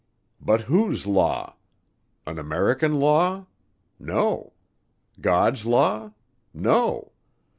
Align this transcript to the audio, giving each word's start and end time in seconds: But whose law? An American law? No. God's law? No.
But 0.41 0.61
whose 0.61 1.05
law? 1.05 1.57
An 2.25 2.39
American 2.39 2.99
law? 2.99 3.45
No. 3.99 4.53
God's 5.19 5.63
law? 5.63 6.13
No. 6.55 7.11